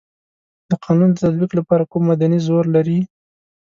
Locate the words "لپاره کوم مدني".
1.59-2.39